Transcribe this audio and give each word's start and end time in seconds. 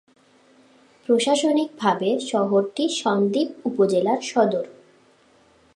প্রশাসনিকভাবে 1.09 2.09
শহরটি 2.21 2.85
সন্দ্বীপ 3.01 3.49
উপজেলার 3.65 4.19
সদর। 4.21 4.65